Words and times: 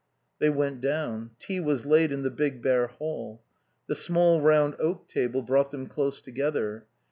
They 0.39 0.49
went 0.49 0.81
down. 0.81 1.29
Tea 1.37 1.59
was 1.59 1.85
laid 1.85 2.11
in 2.11 2.23
the 2.23 2.31
big 2.31 2.63
bare 2.63 2.87
hall. 2.87 3.43
The 3.85 3.93
small 3.93 4.41
round 4.41 4.75
oak 4.79 5.07
table 5.07 5.43
brought 5.43 5.69
them 5.69 5.85
close 5.85 6.21
together. 6.21 6.87